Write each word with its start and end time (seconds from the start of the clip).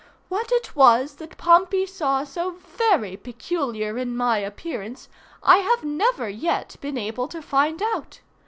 What 0.29 0.51
it 0.51 0.75
was 0.75 1.17
that 1.17 1.37
Pompey 1.37 1.85
saw 1.85 2.23
so 2.23 2.55
very 2.75 3.15
peculiar 3.15 3.99
in 3.99 4.17
my 4.17 4.39
appearance 4.39 5.07
I 5.43 5.57
have 5.57 5.83
never 5.83 6.27
yet 6.27 6.75
been 6.81 6.97
able 6.97 7.27
to 7.27 7.39
find 7.39 7.83
out. 7.83 8.19